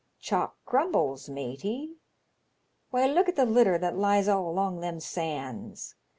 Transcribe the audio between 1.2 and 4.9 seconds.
matey. Why look at the litter that lies all along